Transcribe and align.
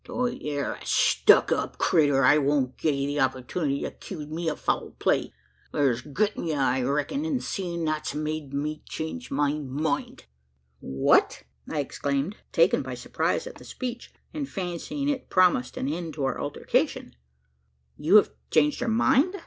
Tho' 0.05 0.25
ye 0.25 0.49
air 0.57 0.73
a 0.73 0.83
stuck 0.83 1.51
up 1.51 1.77
critter, 1.77 2.25
I 2.25 2.39
won't 2.39 2.75
gi' 2.75 2.89
ye 2.89 3.05
the 3.05 3.19
opportunity 3.19 3.81
to 3.81 3.91
'kuse 3.91 4.27
me 4.29 4.49
o' 4.49 4.55
foul 4.55 4.95
play. 4.97 5.31
Thur's 5.71 6.01
grit 6.01 6.35
in 6.35 6.45
ye, 6.47 6.55
I 6.55 6.81
reck'n; 6.81 7.23
and 7.23 7.39
seein' 7.43 7.85
that's 7.85 8.15
made 8.15 8.51
me 8.51 8.81
change 8.89 9.29
my 9.29 9.53
mind." 9.59 10.25
"What!" 10.79 11.43
I 11.69 11.81
exclaimed, 11.81 12.37
taken 12.51 12.81
by 12.81 12.95
surprise 12.95 13.45
at 13.45 13.57
the 13.57 13.63
speech, 13.63 14.11
and 14.33 14.49
fancying 14.49 15.07
it 15.07 15.29
promised 15.29 15.77
an 15.77 15.87
end 15.87 16.15
to 16.15 16.23
our 16.25 16.41
altercation 16.41 17.15
"you 17.95 18.15
have 18.15 18.31
changed 18.49 18.79
your 18.81 18.89
mind? 18.89 19.35